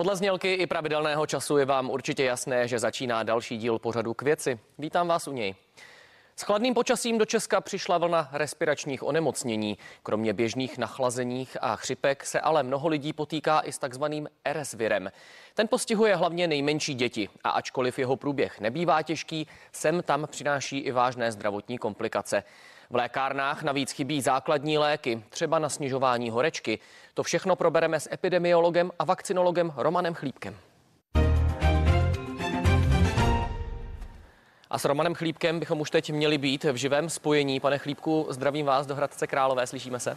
[0.00, 4.22] Podle znělky i pravidelného času je vám určitě jasné, že začíná další díl pořadu k
[4.22, 4.58] věci.
[4.78, 5.54] Vítám vás u něj.
[6.36, 9.78] S chladným počasím do Česka přišla vlna respiračních onemocnění.
[10.02, 15.10] Kromě běžných nachlazeních a chřipek se ale mnoho lidí potýká i s takzvaným RS virem.
[15.54, 20.92] Ten postihuje hlavně nejmenší děti a ačkoliv jeho průběh nebývá těžký, sem tam přináší i
[20.92, 22.42] vážné zdravotní komplikace.
[22.92, 26.78] V lékárnách navíc chybí základní léky, třeba na snižování horečky.
[27.14, 30.56] To všechno probereme s epidemiologem a vakcinologem Romanem Chlípkem.
[34.70, 37.60] A s Romanem Chlípkem bychom už teď měli být v živém spojení.
[37.60, 40.16] Pane Chlípku, zdravím vás do Hradce Králové, slyšíme se?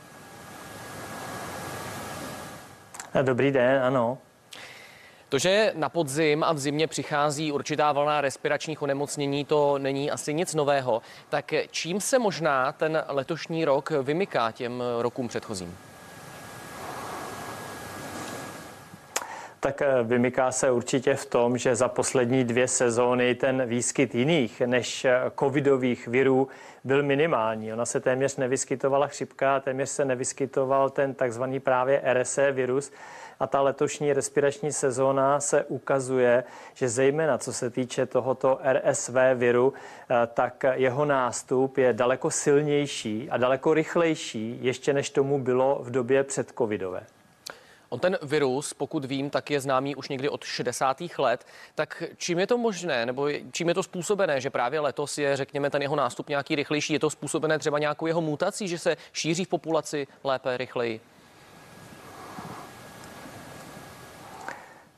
[3.22, 4.18] Dobrý den, ano.
[5.34, 10.34] To, že na podzim a v zimě přichází určitá vlna respiračních onemocnění, to není asi
[10.34, 11.02] nic nového.
[11.30, 15.78] Tak čím se možná ten letošní rok vymyká těm rokům předchozím?
[19.60, 24.62] Tak eh, vymyká se určitě v tom, že za poslední dvě sezóny ten výskyt jiných
[24.62, 26.48] než eh, covidových virů
[26.84, 27.74] byl minimální.
[27.74, 32.92] Ona se téměř nevyskytovala chřipka, téměř se nevyskytoval ten takzvaný právě RSE virus.
[33.40, 39.74] A ta letošní respirační sezóna se ukazuje, že zejména co se týče tohoto RSV viru,
[39.74, 45.92] eh, tak jeho nástup je daleko silnější a daleko rychlejší, ještě než tomu bylo v
[45.92, 47.04] době předcovidové.
[47.94, 51.02] On ten virus, pokud vím, tak je známý už někdy od 60.
[51.18, 51.46] let.
[51.76, 55.70] Tak čím je to možné, nebo čím je to způsobené, že právě letos je, řekněme,
[55.70, 56.94] ten jeho nástup nějaký rychlejší?
[56.94, 61.02] Je to způsobené třeba nějakou jeho mutací, že se šíří v populaci lépe, rychleji?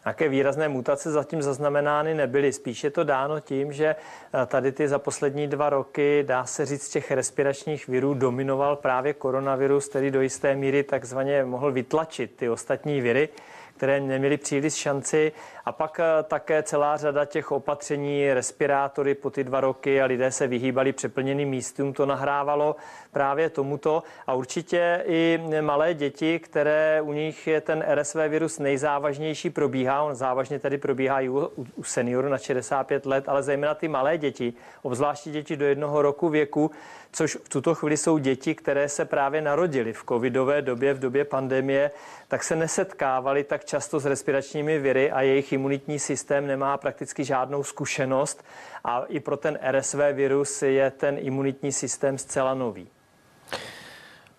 [0.06, 2.54] Nějaké výrazné mutace zatím zaznamenány nebyly.
[2.54, 6.66] Spíš je to dáno tím, že eh, tady ty za poslední dva roky, dá se
[6.66, 12.50] říct, těch respiračních virů dominoval právě koronavirus, který do jisté míry takzvaně mohl vytlačit ty
[12.50, 13.30] ostatní viry
[13.78, 15.32] které neměly příliš šanci.
[15.66, 20.32] A pak eh, také celá řada těch opatření, respirátory po ty dva roky a lidé
[20.32, 22.76] se vyhýbali přeplněným místům, to nahrávalo
[23.12, 24.04] právě tomuto.
[24.28, 30.04] A určitě i malé děti, které u nich je ten RSV virus nejzávažnější, probíhá.
[30.04, 34.18] On závažně tedy probíhá i u, u seniorů na 65 let, ale zejména ty malé
[34.18, 36.72] děti, obzvláště děti do jednoho roku věku,
[37.12, 41.26] což v tuto chvíli jsou děti, které se právě narodily v covidové době, v době
[41.26, 41.92] pandemie,
[42.28, 47.64] tak se nesetkávali tak často s respiračními viry a jejich imunitní systém nemá prakticky žádnou
[47.64, 48.46] zkušenost
[48.84, 52.88] a i pro ten RSV virus je ten imunitní systém zcela nový.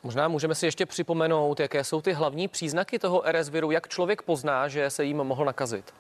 [0.03, 4.22] Možná můžeme si ještě připomenout, jaké jsou ty hlavní příznaky toho RS viru, jak člověk
[4.22, 5.93] pozná, že se jim mohl nakazit.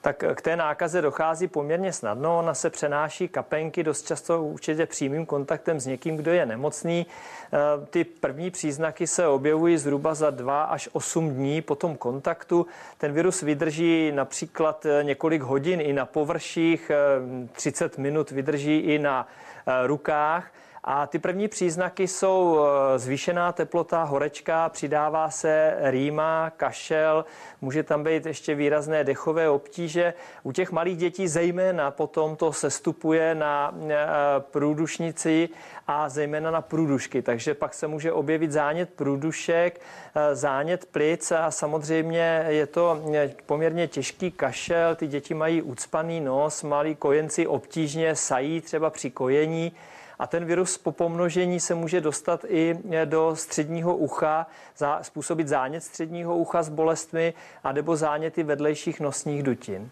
[0.00, 2.38] Tak k té nákaze dochází poměrně snadno.
[2.38, 7.06] Ona se přenáší kapenky dost často určitě přímým kontaktem s někým, kdo je nemocný.
[7.06, 12.66] E, ty první příznaky se objevují zhruba za 2 až 8 dní po tom kontaktu.
[12.98, 16.90] Ten virus vydrží například e, několik hodin i na površích,
[17.52, 19.28] 30 e, minut vydrží i na
[19.86, 20.50] rukách.
[20.84, 27.24] A ty první příznaky jsou eh, zvýšená teplota, horečka, přidává se rýma, kašel,
[27.60, 30.14] může tam být ještě výrazné dechové obtíže.
[30.42, 33.96] U těch malých dětí zejména potom to sestupuje na eh,
[34.40, 35.48] průdušnici
[35.86, 37.22] a zejména na průdušky.
[37.22, 39.80] Takže pak se může objevit zánět průdušek,
[40.14, 43.02] eh, zánět plic a samozřejmě je to
[43.46, 44.94] poměrně těžký kašel.
[44.94, 49.72] Ty děti mají ucpaný nos, malí kojenci obtížně sají třeba při kojení
[50.18, 54.46] a ten virus po pomnožení se může dostat i do středního ucha,
[55.02, 57.34] způsobit zánět středního ucha s bolestmi
[57.64, 59.90] a nebo záněty vedlejších nosních dutin.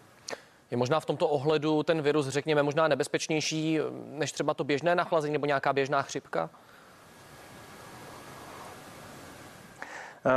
[0.71, 5.33] Je možná v tomto ohledu ten virus, řekněme, možná nebezpečnější než třeba to běžné nachlazení
[5.33, 6.49] nebo nějaká běžná chřipka?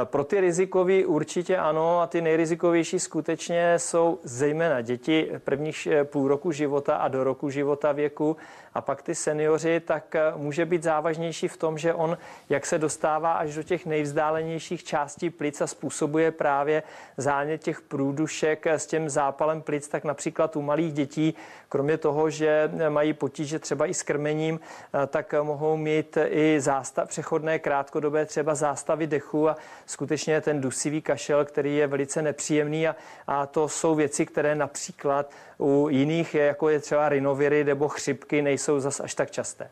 [0.04, 6.28] Pro ty rizikový určitě ano a ty nejrizikovější skutečně jsou zejména děti prvních eh, půl
[6.28, 8.36] roku života a do roku života věku.
[8.74, 12.78] A pak ty seniori, tak eh, může být závažnější v tom, že on, jak se
[12.78, 16.82] dostává až do těch nejvzdálenějších částí plic a způsobuje právě
[17.16, 21.34] zánět těch průdušek s tím zápalem plic, tak například u malých dětí,
[21.68, 24.60] kromě toho, že mají potíže třeba i s krmením,
[25.06, 29.56] tak mohou mít i zástav, přechodné krátkodobé třeba zástavy dechu a
[29.86, 32.96] skutečně ten dusivý kašel, který je velice nepříjemný a,
[33.26, 38.80] a to jsou věci, které například u jiných, jako je třeba rinoviry nebo chřipky, nejsou
[38.80, 39.70] zas až tak časté.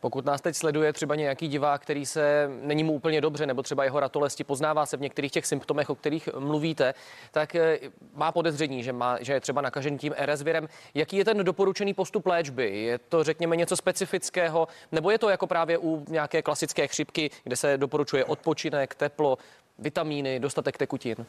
[0.00, 3.84] Pokud nás teď sleduje třeba nějaký divák, který se není mu úplně dobře, nebo třeba
[3.84, 6.94] jeho ratolesti poznává se v některých těch symptomech, o kterých mluvíte,
[7.30, 7.78] tak eh,
[8.14, 10.68] má podezření, že, má, že je třeba nakažen tím RS virem.
[10.94, 12.82] Jaký je ten doporučený postup léčby?
[12.82, 17.56] Je to, řekněme, něco specifického, nebo je to jako právě u nějaké klasické chřipky, kde
[17.56, 19.38] se doporučuje odpočinek, teplo?
[19.78, 21.26] vitamíny, dostatek tekutin?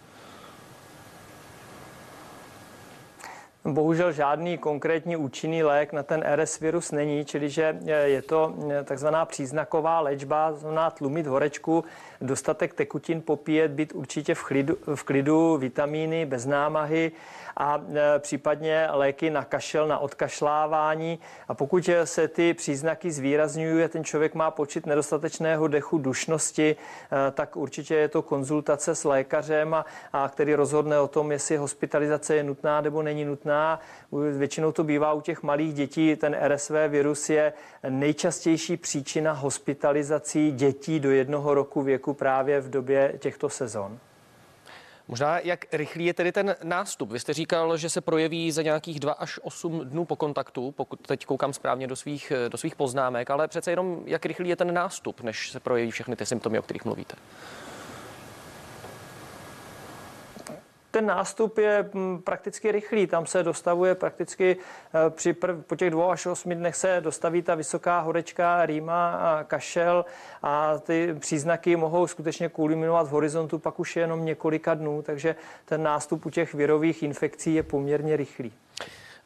[3.68, 8.54] Bohužel žádný konkrétní účinný lék na ten RS virus není, čili že je to
[8.84, 11.84] takzvaná příznaková léčba, znamená tlumit horečku,
[12.22, 17.12] dostatek tekutin popíjet, být určitě v klidu, v klidu vitamíny, bez námahy
[17.58, 21.20] a e, případně léky na kašel, na odkašlávání.
[21.48, 27.32] A pokud se ty příznaky zvýrazňují a ten člověk má počet nedostatečného dechu, dušnosti, e,
[27.32, 32.36] tak určitě je to konzultace s lékařem, a, a který rozhodne o tom, jestli hospitalizace
[32.36, 33.57] je nutná nebo není nutná.
[34.38, 36.16] Většinou to bývá u těch malých dětí.
[36.16, 37.54] Ten RSV virus je
[37.90, 44.00] nejčastější příčina hospitalizací dětí do jednoho roku věku právě v době těchto sezon.
[45.08, 47.12] Možná jak rychlý je tedy ten nástup?
[47.12, 51.08] Vy jste říkal, že se projeví za nějakých 2 až 8 dnů po kontaktu, pokud
[51.08, 54.74] teď koukám správně do svých, do svých poznámek, ale přece jenom jak rychlý je ten
[54.74, 57.16] nástup, než se projeví všechny ty symptomy, o kterých mluvíte?
[60.98, 63.08] Ten nástup je mm, prakticky rychlý.
[63.08, 67.42] Tam se dostavuje prakticky eh, při prv, po těch dvou až osmi dnech se dostaví
[67.42, 70.06] ta vysoká horečka, rýma a kašel
[70.44, 75.36] a ty příznaky mohou skutečně kulminovat v horizontu pak už je jenom několika dnů, takže
[75.66, 78.54] ten nástup u těch virových infekcí je poměrně rychlý.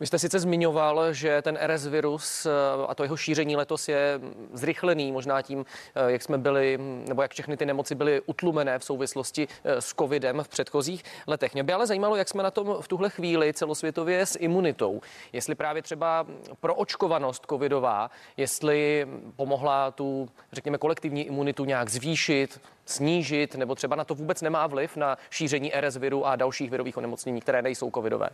[0.01, 2.50] Vy jste sice zmiňoval, že ten RS virus eh,
[2.88, 4.19] a to jeho šíření letos je
[4.53, 5.65] zrychlený, možná tím,
[5.95, 9.94] eh, jak jsme byli, nebo jak všechny ty nemoci byly utlumené v souvislosti eh, s
[9.94, 11.53] covidem v předchozích letech.
[11.53, 15.01] Mě by ale zajímalo, jak jsme na tom v tuhle chvíli celosvětově s imunitou.
[15.33, 16.25] Jestli právě třeba
[16.59, 24.04] pro očkovanost covidová, jestli pomohla tu, řekněme, kolektivní imunitu nějak zvýšit, snížit, nebo třeba na
[24.04, 28.30] to vůbec nemá vliv na šíření RS viru a dalších virových onemocnění, které nejsou covidové.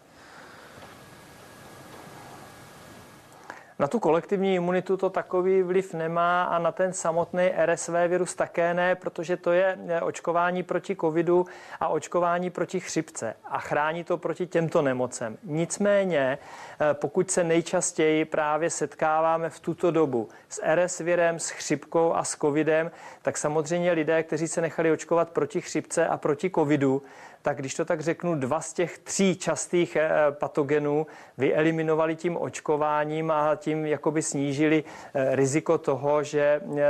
[3.79, 8.73] Na tu kolektivní imunitu to takový vliv nemá a na ten samotný RSV virus také
[8.73, 11.45] ne, protože to je očkování proti covidu
[11.79, 15.37] a očkování proti chřipce a chrání to proti těmto nemocem.
[15.43, 16.37] Nicméně,
[16.81, 22.23] eh, pokud se nejčastěji právě setkáváme v tuto dobu s RS virem, s chřipkou a
[22.23, 22.91] s covidem,
[23.21, 27.03] tak samozřejmě lidé, kteří se nechali očkovat proti chřipce a proti covidu,
[27.47, 31.07] tak když to tak řeknu, dva z těch tří častých eh, patogenů
[31.37, 34.83] vyeliminovali tím očkováním a tím jakoby snížili
[35.13, 36.85] eh, riziko toho, že eh,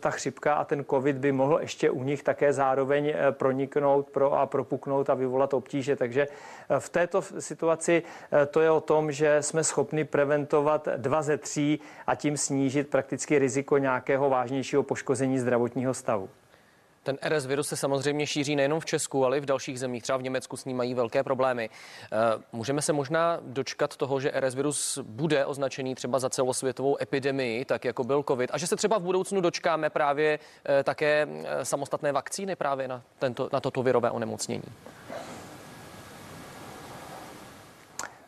[0.00, 4.46] ta chřipka a ten covid by mohl ještě u nich také zároveň proniknout pro a
[4.46, 5.96] propuknout a vyvolat obtíže.
[5.96, 6.28] Takže
[6.78, 8.02] v této situaci
[8.50, 13.38] to je o tom, že jsme schopni preventovat dva ze tří a tím snížit prakticky
[13.38, 16.28] riziko nějakého vážnějšího poškození zdravotního stavu.
[17.02, 20.02] Ten RS virus se samozřejmě šíří nejenom v Česku, ale i v dalších zemích.
[20.02, 21.70] Třeba v Německu s ním mají velké problémy.
[22.04, 22.16] Eh,
[22.52, 27.84] můžeme se možná dočkat toho, že RS virus bude označený třeba za celosvětovou epidemii, tak
[27.84, 32.12] jako byl COVID, a že se třeba v budoucnu dočkáme právě eh, také eh, samostatné
[32.12, 34.64] vakcíny právě na, tento, na toto virové onemocnění.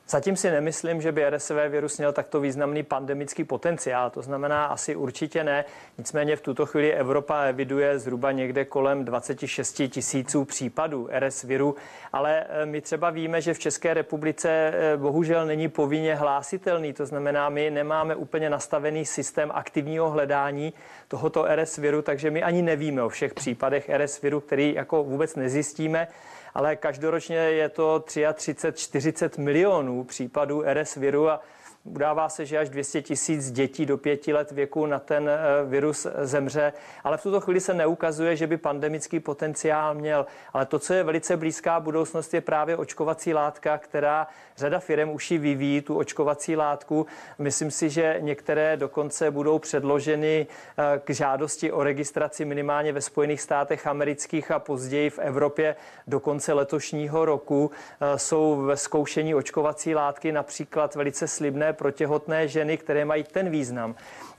[0.08, 4.96] Zatím si nemyslím, že by RSV virus měl takto významný pandemický potenciál, to znamená asi
[4.96, 5.64] určitě ne.
[5.98, 11.76] Nicméně v tuto chvíli Evropa eviduje zhruba někde kolem 26 tisíců případů RS viru,
[12.12, 17.06] ale eh, my třeba víme, že v České republice eh, bohužel není povinně hlásitelný, to
[17.06, 20.72] znamená, my nemáme úplně nastavený systém aktivního hledání
[21.08, 25.36] tohoto RS viru, takže my ani nevíme o všech případech RS viru, který jako vůbec
[25.36, 26.08] nezjistíme
[26.54, 31.40] ale každoročně je to 33-40 milionů případů RS viru a
[31.84, 36.06] Udává se, že až 200 tisíc dětí do pěti let věku na ten eh, virus
[36.22, 36.72] zemře,
[37.04, 40.26] ale v tuto chvíli se neukazuje, že by pandemický potenciál měl.
[40.52, 44.26] Ale to, co je velice blízká budoucnost, je právě očkovací látka, která
[44.56, 47.06] řada firm už ji vyvíjí, tu očkovací látku.
[47.38, 53.40] Myslím si, že některé dokonce budou předloženy eh, k žádosti o registraci minimálně ve Spojených
[53.40, 55.76] státech amerických a později v Evropě
[56.06, 57.70] do konce letošního roku.
[58.00, 63.50] Eh, jsou ve zkoušení očkovací látky například velice slibné pro těhotné ženy, které mají ten
[63.50, 63.94] význam,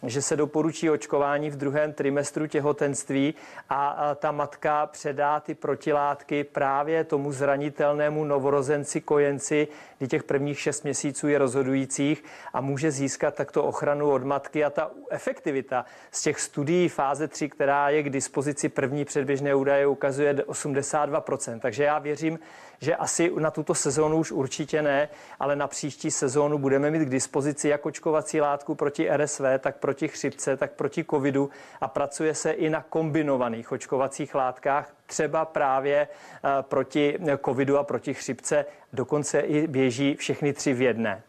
[0.09, 3.35] že se doporučí očkování v druhém trimestru těhotenství
[3.69, 10.83] a ta matka předá ty protilátky právě tomu zranitelnému novorozenci, kojenci, kdy těch prvních šest
[10.83, 16.39] měsíců je rozhodujících a může získat takto ochranu od matky a ta efektivita z těch
[16.39, 21.59] studií fáze 3, která je k dispozici první předběžné údaje, ukazuje 82%.
[21.59, 22.39] Takže já věřím,
[22.79, 25.09] že asi na tuto sezónu už určitě ne,
[25.39, 29.94] ale na příští sezónu budeme mít k dispozici jak očkovací látku proti RSV, tak proti
[30.07, 31.49] chřipce, tak proti covidu
[31.81, 38.13] a pracuje se i na kombinovaných očkovacích látkách, třeba právě eh, proti covidu a proti
[38.13, 38.65] chřipce.
[38.93, 41.23] Dokonce i běží všechny tři v jedné.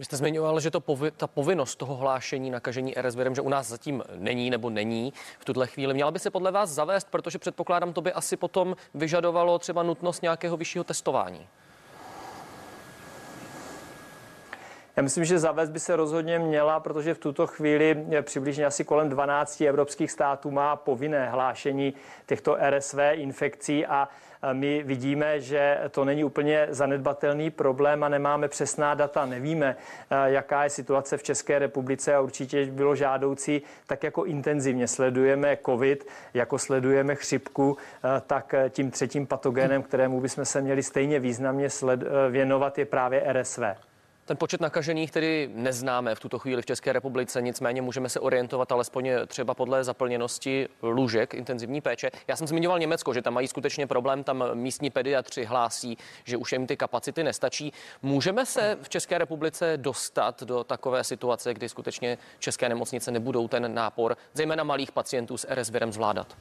[0.00, 3.48] Vy jste zmiňoval, že to povi, ta povinnost toho hlášení nakažení RS virem, že u
[3.48, 5.94] nás zatím není nebo není v tuhle chvíli.
[5.94, 10.22] Měla by se podle vás zavést, protože předpokládám, to by asi potom vyžadovalo třeba nutnost
[10.22, 11.48] nějakého vyššího testování.
[14.96, 19.08] Já myslím, že zavést by se rozhodně měla, protože v tuto chvíli přibližně asi kolem
[19.08, 21.94] 12 evropských států má povinné hlášení
[22.26, 24.08] těchto RSV infekcí a
[24.52, 29.76] my vidíme, že to není úplně zanedbatelný problém a nemáme přesná data, nevíme,
[30.24, 36.06] jaká je situace v České republice a určitě bylo žádoucí, tak jako intenzivně sledujeme COVID,
[36.34, 37.76] jako sledujeme chřipku,
[38.26, 43.62] tak tím třetím patogénem, kterému bychom se měli stejně významně sled, věnovat, je právě RSV.
[44.30, 48.72] Ten počet nakažených tedy neznáme v tuto chvíli v České republice, nicméně můžeme se orientovat
[48.72, 52.10] alespoň třeba podle zaplněnosti lůžek intenzivní péče.
[52.28, 56.52] Já jsem zmiňoval Německo, že tam mají skutečně problém, tam místní pediatři hlásí, že už
[56.52, 57.72] jim ty kapacity nestačí.
[58.02, 63.74] Můžeme se v České republice dostat do takové situace, kdy skutečně české nemocnice nebudou ten
[63.74, 66.36] nápor, zejména malých pacientů s RS virem zvládat?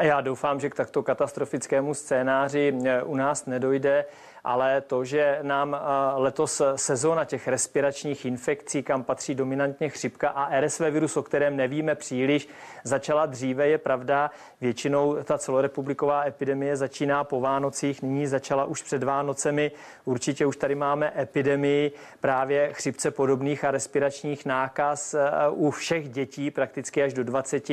[0.00, 2.74] Já doufám, že k takto katastrofickému scénáři
[3.04, 4.04] u nás nedojde
[4.44, 5.76] ale to, že nám
[6.14, 11.94] letos sezóna těch respiračních infekcí, kam patří dominantně chřipka a RSV virus, o kterém nevíme
[11.94, 12.48] příliš,
[12.84, 14.30] začala dříve, je pravda.
[14.60, 19.70] Většinou ta celorepubliková epidemie začíná po Vánocích, nyní začala už před Vánocemi.
[20.04, 25.14] Určitě už tady máme epidemii právě chřipce podobných a respiračních nákaz
[25.50, 27.70] u všech dětí, prakticky až do 20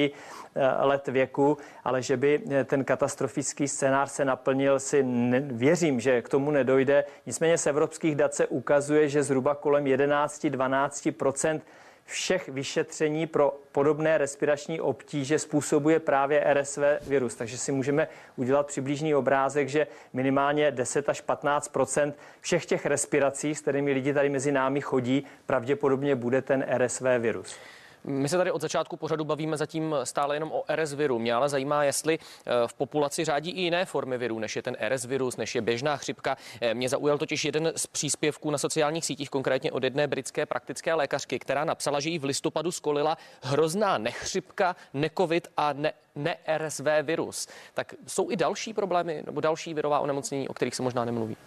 [0.79, 6.29] let věku, ale že by ten katastrofický scénář se naplnil, si ne, věřím, že k
[6.29, 7.03] tomu ne nedojde.
[7.25, 11.61] Nicméně z evropských dat se ukazuje, že zhruba kolem 11-12%
[12.05, 17.35] všech vyšetření pro podobné respirační obtíže způsobuje právě RSV virus.
[17.35, 23.61] Takže si můžeme udělat přibližný obrázek, že minimálně 10 až 15% všech těch respirací, s
[23.61, 27.55] kterými lidi tady mezi námi chodí, pravděpodobně bude ten RSV virus.
[28.03, 31.19] My se tady od začátku pořadu bavíme zatím stále jenom o RS viru.
[31.19, 34.77] Mě ale zajímá, jestli eh, v populaci řádí i jiné formy viru, než je ten
[34.89, 36.37] RS virus, než je běžná chřipka.
[36.61, 40.93] Eh, mě zaujal totiž jeden z příspěvků na sociálních sítích, konkrétně od jedné britské praktické
[40.93, 46.85] lékařky, která napsala, že jí v listopadu skolila hrozná nechřipka, nekovit a ne, ne RSV
[47.03, 47.47] virus.
[47.73, 51.37] Tak jsou i další problémy nebo další virová onemocnění, o kterých se možná nemluví?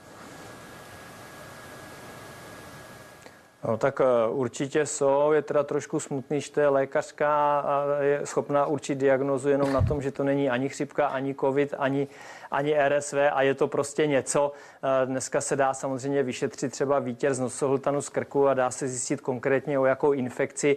[3.68, 8.66] No tak eh, určitě jsou, je teda trošku smutný, že je lékařská a je schopná
[8.66, 12.08] určit diagnozu jenom na tom, že to není ani chřipka, ani covid, ani
[12.54, 14.52] ani RSV a je to prostě něco.
[15.02, 18.88] Eh, dneska se dá samozřejmě vyšetřit třeba výtěr z nosohltanu z krku a dá se
[18.88, 20.76] zjistit konkrétně, o jakou infekci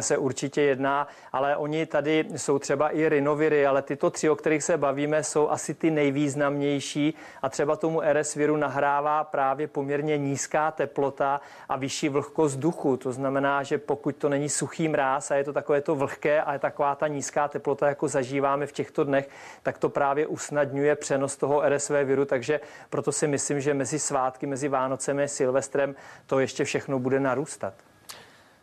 [0.00, 4.64] se určitě jedná, ale oni tady jsou třeba i rinoviry, ale tyto tři, o kterých
[4.64, 10.70] se bavíme, jsou asi ty nejvýznamnější a třeba tomu RS viru nahrává právě poměrně nízká
[10.70, 12.96] teplota a vyšší vlhkost vzduchu.
[12.96, 16.52] To znamená, že pokud to není suchý mráz a je to takové to vlhké a
[16.52, 19.28] je taková ta nízká teplota, jako zažíváme v těchto dnech,
[19.62, 22.60] tak to právě usnadňuje přenos přenos toho RSV viru, takže
[22.90, 25.94] proto si myslím, že mezi svátky, mezi Vánocemi a Silvestrem
[26.26, 27.74] to ještě všechno bude narůstat.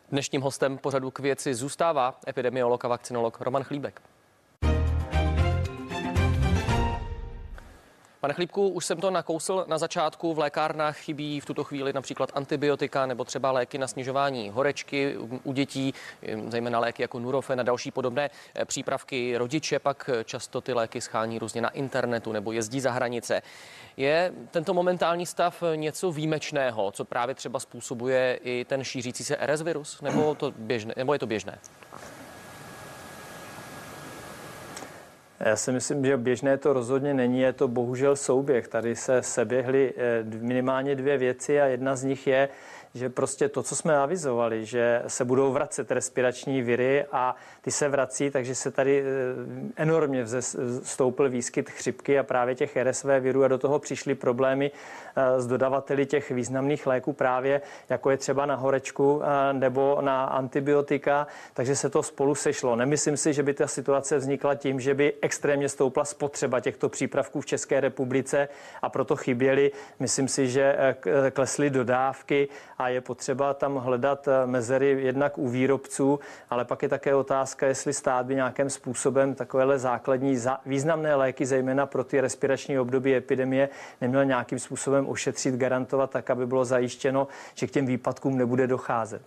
[0.09, 4.01] Dnešním hostem pořadu k věci zůstává epidemiolog a vakcinolog Roman Chlíbek.
[8.25, 10.34] Pane Chlípku, už jsem to nakousl na začátku.
[10.34, 15.53] V lékárnách chybí v tuto chvíli například antibiotika nebo třeba léky na snižování horečky u
[15.53, 15.94] dětí,
[16.48, 19.38] zejména léky jako Nurofen a další podobné eh, přípravky.
[19.38, 23.41] Rodiče pak často ty léky schání různě na internetu nebo jezdí za hranice.
[23.98, 29.62] Je tento momentální stav něco výjimečného, co právě třeba způsobuje i ten šířící se RS
[29.62, 31.60] virus, nebo, to běžné, nebo je to běžné?
[35.39, 38.68] Já si myslím, že běžné to rozhodně není, je to bohužel souběh.
[38.68, 42.50] Tady se seběhly eh, minimálně dvě věci a jedna z nich je,
[42.94, 47.89] že prostě to, co jsme avizovali, že se budou vracet respirační viry a ty se
[47.89, 49.03] vrací, takže se tady eh,
[49.75, 50.25] enormně
[50.84, 54.72] stoupil výskyt chřipky a právě těch RSV virů a do toho přišly problémy
[55.15, 60.25] eh, s dodavateli těch významných léků právě, jako je třeba na horečku eh, nebo na
[60.25, 62.75] antibiotika, takže se to spolu sešlo.
[62.75, 67.41] Nemyslím si, že by ta situace vznikla tím, že by extrémně stoupla spotřeba těchto přípravků
[67.41, 68.48] v České republice
[68.81, 69.72] a proto chyběly.
[70.00, 70.95] Myslím si, že
[71.34, 76.19] klesly dodávky a je potřeba tam hledat mezery jednak u výrobců,
[76.50, 81.45] ale pak je také otázka, otázka, jestli stát by nějakým způsobem takovéhle základní významné léky,
[81.45, 83.69] zejména pro ty respirační období epidemie,
[84.01, 89.21] neměl nějakým způsobem ošetřit, garantovat tak, aby bylo zajištěno, že k těm výpadkům nebude docházet.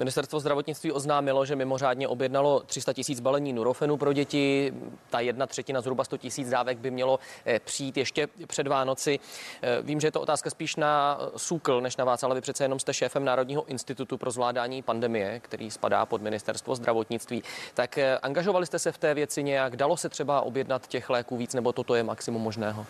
[0.00, 4.72] Ministerstvo zdravotnictví oznámilo, že mimořádně objednalo 300 tisíc balení Nurofenu pro děti.
[5.10, 9.18] Ta jedna třetina, zhruba 100 tisíc dávek by mělo eh, přijít ještě před Vánoci.
[9.62, 12.64] Eh, vím, že je to otázka spíš na SÚKL než na vás, ale vy přece
[12.64, 17.42] jenom jste šéfem Národního institutu pro zvládání pandemie, který spadá pod ministerstvo zdravotnictví.
[17.74, 19.76] Tak eh, angažovali jste se v té věci nějak?
[19.76, 22.86] Dalo se třeba objednat těch léků víc, nebo toto je maximum možného?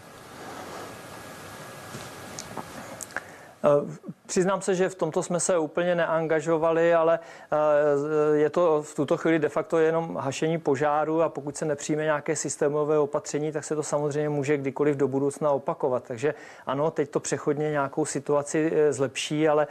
[4.26, 7.18] Přiznám se, že v tomto jsme se úplně neangažovali, ale
[7.52, 12.02] eh, je to v tuto chvíli de facto jenom hašení požáru a pokud se nepřijme
[12.02, 16.04] nějaké systémové opatření, tak se to samozřejmě může kdykoliv do budoucna opakovat.
[16.04, 16.34] Takže
[16.66, 19.66] ano, teď to přechodně nějakou situaci eh, zlepší, ale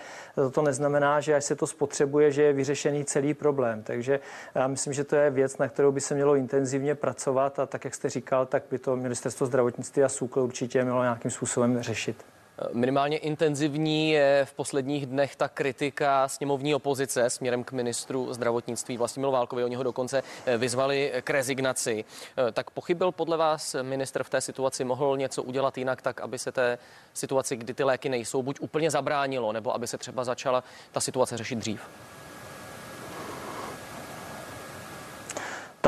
[0.52, 3.84] to neznamená, že až se to spotřebuje, že je vyřešený celý problém.
[3.84, 4.20] Takže
[4.56, 7.86] já myslím, že to je věc, na kterou by se mělo intenzivně pracovat a tak,
[7.86, 12.26] jak jste říkal, tak by to ministerstvo zdravotnictví a SÚKL určitě mělo nějakým způsobem řešit.
[12.74, 19.32] Minimálně intenzivní je v posledních dnech ta kritika sněmovní opozice směrem k ministru zdravotnictví Vlastimilu
[19.32, 19.64] Válkovi.
[19.64, 22.06] Oni ho dokonce eh, vyzvali k rezignaci.
[22.38, 26.40] Eh, tak pochybil podle vás ministr v té situaci, mohl něco udělat jinak, tak aby
[26.40, 26.78] se té
[27.14, 31.38] situaci, kdy ty léky nejsou, buď úplně zabránilo, nebo aby se třeba začala ta situace
[31.38, 31.82] řešit dřív?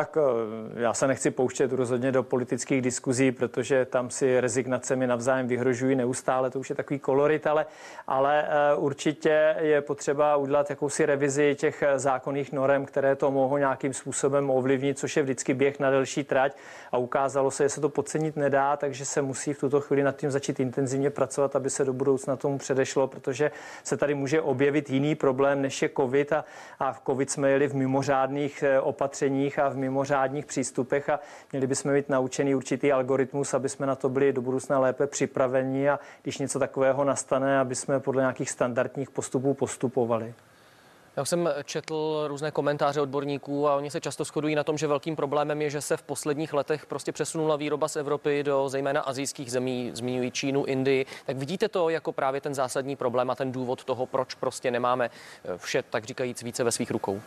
[0.01, 5.47] Tak eh, já se nechci pouštět rozhodně do politických diskuzí, protože tam si rezignacemi navzájem
[5.47, 7.65] vyhrožují neustále, to už je takový kolorit, ale,
[8.07, 13.57] ale eh, určitě je potřeba udělat jakousi revizi těch eh, zákonných norem, které to mohou
[13.57, 16.55] nějakým způsobem ovlivnit, což je vždycky běh na delší trať.
[16.91, 20.15] A ukázalo se, že se to podcenit nedá, takže se musí v tuto chvíli nad
[20.15, 23.51] tím začít intenzivně pracovat, aby se do budoucna tomu předešlo, protože
[23.83, 26.33] se tady může objevit jiný problém, než je COVID.
[26.33, 26.45] A,
[26.79, 31.19] a v COVID jsme jeli v mimořádných opatřeních a v mimořádných přístupech a
[31.51, 35.89] měli bychom mít naučený určitý algoritmus, aby jsme na to byli do budoucna lépe připraveni
[35.89, 40.33] a když něco takového nastane, aby jsme podle nějakých standardních postupů postupovali.
[41.15, 45.15] Já jsem četl různé komentáře odborníků a oni se často shodují na tom, že velkým
[45.15, 49.51] problémem je, že se v posledních letech prostě přesunula výroba z Evropy do zejména azijských
[49.51, 51.05] zemí, zmiňují Čínu, Indii.
[51.25, 55.09] Tak vidíte to jako právě ten zásadní problém a ten důvod toho, proč prostě nemáme
[55.57, 57.21] vše, tak říkajíc, více ve svých rukou?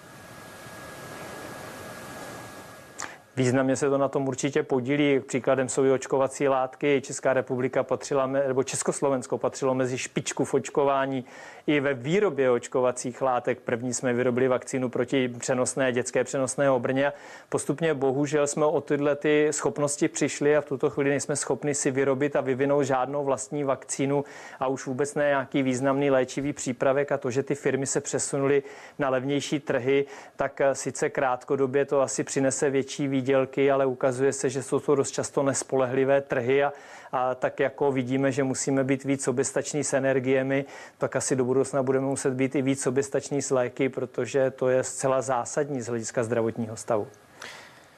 [3.37, 5.21] Významně se to na tom určitě podílí.
[5.21, 7.03] Příkladem jsou i očkovací látky.
[7.05, 11.25] Česká republika patřila, nebo Československo patřilo mezi špičku v očkování
[11.67, 13.61] i ve výrobě očkovacích látek.
[13.61, 17.13] První jsme vyrobili vakcínu proti přenosné dětské přenosné obrně.
[17.49, 21.91] Postupně bohužel jsme o tyhle ty schopnosti přišli a v tuto chvíli nejsme schopni si
[21.91, 24.25] vyrobit a vyvinout žádnou vlastní vakcínu
[24.61, 28.63] a už vůbec ne nějaký významný léčivý přípravek a to, že ty firmy se přesunuly
[28.99, 34.63] na levnější trhy, tak sice krátkodobě to asi přinese větší výdělky, ale ukazuje se, že
[34.63, 36.73] jsou to dost často nespolehlivé trhy a,
[37.13, 40.65] a tak jako vidíme, že musíme být víc soběstační s energiemi,
[40.99, 44.85] tak asi do budoucna budeme muset být i víc soběstační s léky, protože to je
[44.85, 47.07] zcela zásadní z hlediska zdravotního stavu.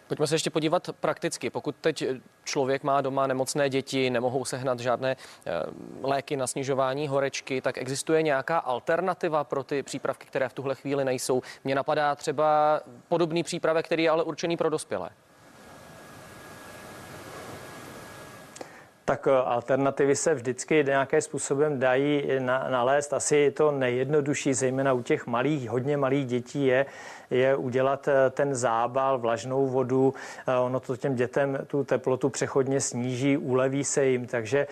[0.06, 1.50] Pojďme se ještě podívat prakticky.
[1.50, 2.04] Pokud teď
[2.44, 5.16] člověk má doma nemocné děti, nemohou sehnat žádné
[5.46, 5.52] eh,
[6.02, 11.04] léky na snižování horečky, tak existuje nějaká alternativa pro ty přípravky, které v tuhle chvíli
[11.04, 11.42] nejsou?
[11.64, 15.10] Mně napadá třeba podobný přípravek, který je ale určený pro dospělé.
[19.06, 22.22] tak eh, alternativy se vždycky nějakým způsobem dají
[22.68, 23.12] nalézt.
[23.12, 26.86] Asi to nejjednodušší, zejména u těch malých, hodně malých dětí, je,
[27.30, 30.14] je udělat eh, ten zábal, vlažnou vodu.
[30.46, 34.66] Eh, ono to těm dětem tu teplotu přechodně sníží, uleví se jim, takže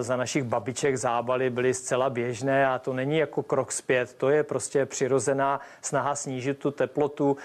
[0.00, 4.42] za našich babiček zábaly byly zcela běžné a to není jako krok zpět, to je
[4.42, 7.36] prostě přirozená snaha snížit tu teplotu.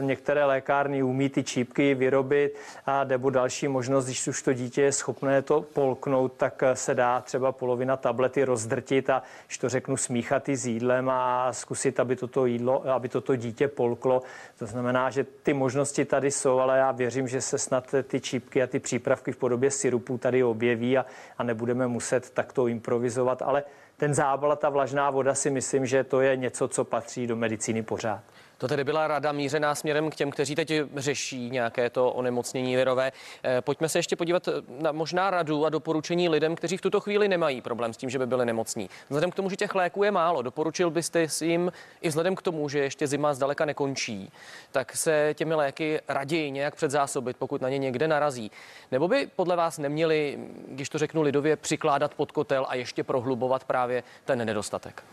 [0.00, 4.92] Některé lékárny umí ty čípky vyrobit a nebo další možnost, když už to dítě je
[4.92, 9.96] schopné to to polknout, tak se dá třeba polovina tablety rozdrtit a, když to řeknu,
[9.96, 14.22] smíchat i s jídlem a zkusit, aby toto jídlo, aby toto dítě polklo.
[14.58, 18.62] To znamená, že ty možnosti tady jsou, ale já věřím, že se snad ty čípky
[18.62, 21.06] a ty přípravky v podobě syrupů tady objeví a,
[21.38, 23.64] a nebudeme muset takto improvizovat, ale
[23.96, 27.36] ten zábal a ta vlažná voda si myslím, že to je něco, co patří do
[27.36, 28.22] medicíny pořád.
[28.58, 33.12] To tedy byla rada mířená směrem k těm, kteří teď řeší nějaké to onemocnění virové.
[33.44, 34.48] Eh, pojďme se ještě podívat
[34.80, 38.18] na možná radu a doporučení lidem, kteří v tuto chvíli nemají problém s tím, že
[38.18, 38.90] by byli nemocní.
[39.08, 42.42] Vzhledem k tomu, že těch léků je málo, doporučil byste si jim i vzhledem k
[42.42, 44.32] tomu, že ještě zima zdaleka nekončí,
[44.72, 48.50] tak se těmi léky raději nějak předzásobit, pokud na ně někde narazí.
[48.92, 50.38] Nebo by podle vás neměli,
[50.68, 55.04] když to řeknu lidově, přikládat pod kotel a ještě prohlubovat právě ten nedostatek?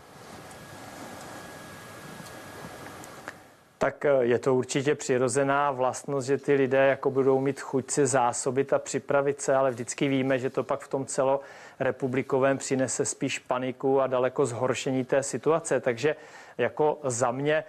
[3.82, 8.08] Tak eh, je to určitě přirozená vlastnost, že ty lidé jako budou mít chuť si
[8.08, 13.40] zásobit a připravit se, ale vždycky víme, že to pak v tom celorepublikovém přinese spíš
[13.40, 15.80] paniku a daleko zhoršení té situace.
[15.80, 16.16] Takže
[16.58, 17.64] jako za mě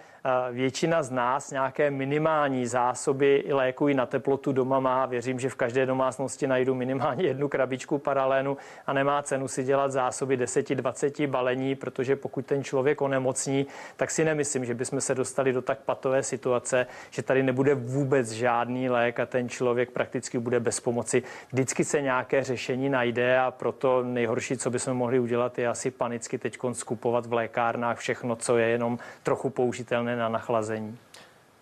[0.51, 5.05] Většina z nás nějaké minimální zásoby léků i na teplotu doma má.
[5.05, 8.57] Věřím, že v každé domácnosti najdu minimálně jednu krabičku paralénu
[8.87, 14.25] a nemá cenu si dělat zásoby 10-20 balení, protože pokud ten člověk onemocní, tak si
[14.25, 19.19] nemyslím, že bychom se dostali do tak patové situace, že tady nebude vůbec žádný lék
[19.19, 21.23] a ten člověk prakticky bude bez pomoci.
[21.51, 26.37] Vždycky se nějaké řešení najde a proto nejhorší, co bychom mohli udělat, je asi panicky
[26.37, 30.97] teď skupovat v lékárnách všechno, co je jenom trochu použitelné na nachlazení.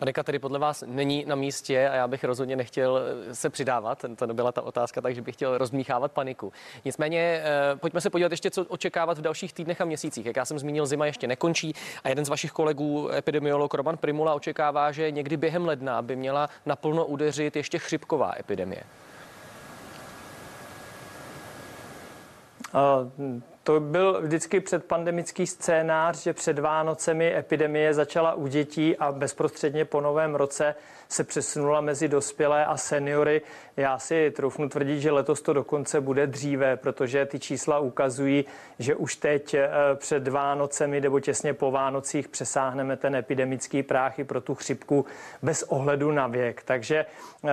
[0.01, 4.05] Panika tedy podle vás není na místě a já bych rozhodně nechtěl eh, se přidávat,
[4.15, 6.53] to nebyla ta otázka, takže bych chtěl rozmíchávat paniku.
[6.85, 10.25] Nicméně eh, pojďme se podívat ještě, co očekávat v dalších týdnech a měsících.
[10.25, 14.33] Jak já jsem zmínil, zima ještě nekončí a jeden z vašich kolegů, epidemiolog Roman Primula,
[14.33, 18.83] očekává, že někdy během ledna by měla naplno udeřit ještě chřipková epidemie.
[22.73, 29.85] Uh, to byl vždycky předpandemický scénář, že před Vánocemi epidemie začala u dětí a bezprostředně
[29.85, 30.75] po novém roce
[31.09, 33.41] se přesunula mezi dospělé a seniory.
[33.77, 38.45] Já si troufnu tvrdit, že letos to dokonce bude dříve, protože ty čísla ukazují,
[38.79, 44.23] že už teď eh, před Vánocemi nebo těsně po Vánocích přesáhneme ten epidemický práh i
[44.23, 45.05] pro tu chřipku
[45.41, 46.63] bez ohledu na věk.
[46.65, 47.05] Takže
[47.45, 47.49] eh,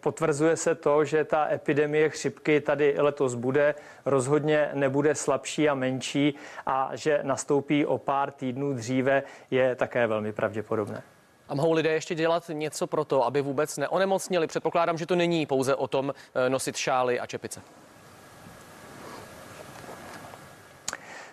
[0.00, 3.74] potvrzuje se to, že ta epidemie chřipky tady letos bude,
[4.06, 6.34] rozhodně nebude slabší a menší
[6.66, 11.02] a že nastoupí o pár týdnů dříve je také velmi pravděpodobné.
[11.48, 14.46] A mohou lidé ještě dělat něco pro to, aby vůbec neonemocněli?
[14.46, 17.62] Předpokládám, že to není pouze o tom eh, nosit šály a čepice.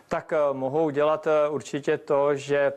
[0.07, 2.73] Tak eh, mohou dělat eh, určitě to, že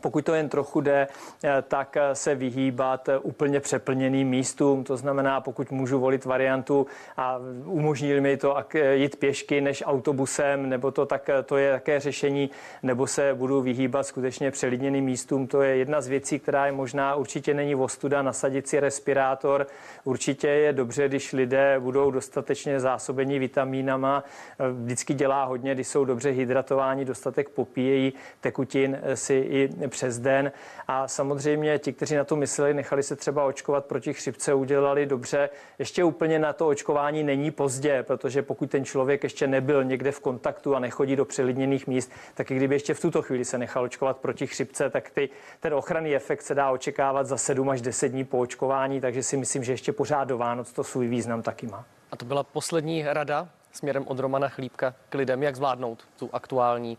[0.00, 1.08] pokud to jen trochu jde,
[1.44, 4.84] eh, tak eh, se vyhýbat eh, úplně přeplněným místům.
[4.84, 8.56] To znamená, pokud můžu volit variantu a umožní mi to
[8.92, 12.50] jít pěšky než autobusem, nebo to, tak to je také řešení,
[12.82, 15.46] nebo se budu vyhýbat skutečně přelidněným místům.
[15.46, 19.66] To je jedna z věcí, která je možná, určitě není ostuda, nasadit si respirátor.
[20.04, 24.24] Určitě je dobře, když lidé budou dostatečně zásobení vitamínama.
[24.72, 30.52] Vždycky dělá hodně, když jsou dobře hydratováni, dostatek popíjejí tekutin si i přes den.
[30.88, 35.50] A samozřejmě ti, kteří na to mysleli, nechali se třeba očkovat proti chřipce, udělali dobře.
[35.78, 40.20] Ještě úplně na to očkování není pozdě, protože pokud ten člověk ještě nebyl někde v
[40.20, 43.84] kontaktu a nechodí do přelidněných míst, tak i kdyby ještě v tuto chvíli se nechal
[43.84, 45.28] očkovat proti chřipce, tak ty,
[45.60, 49.36] ten ochranný efekt se dá očekávat za 7 až 10 dní po očkování, takže si
[49.36, 51.84] myslím, že ještě pořád do Vánoc to svůj význam taky má.
[52.10, 56.98] A to byla poslední rada směrem od Romana Chlípka k lidem, jak zvládnout tu aktuální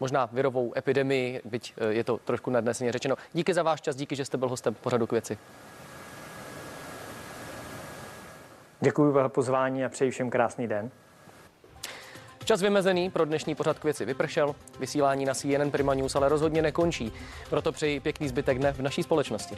[0.00, 3.16] možná virovou epidemii, byť eh, je to trošku nadneseně řečeno.
[3.32, 5.38] Díky za váš čas, díky, že jste byl hostem pořadu k věci.
[8.80, 10.90] Děkuji za pozvání a přeji všem krásný den.
[12.44, 14.54] Čas vymezený pro dnešní pořad k věci vypršel.
[14.80, 17.12] Vysílání na CNN Prima News ale rozhodně nekončí.
[17.50, 19.56] Proto přeji pěkný zbytek dne v naší společnosti.